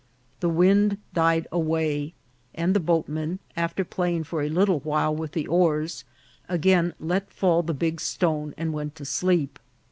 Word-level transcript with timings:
The 0.39 0.49
wind 0.49 0.97
died 1.13 1.45
away, 1.51 2.15
and 2.55 2.73
the 2.75 2.79
boatmen, 2.79 3.37
after 3.55 3.83
playing 3.85 4.23
for 4.23 4.41
a 4.41 4.49
little 4.49 4.79
while 4.79 5.15
with 5.15 5.33
the 5.33 5.45
oars, 5.45 6.05
again 6.49 6.95
let 6.99 7.31
fall 7.31 7.61
the 7.61 7.75
big 7.75 8.01
stone 8.01 8.55
and 8.57 8.73
went 8.73 8.95
to 8.95 9.05
sleep. 9.05 9.59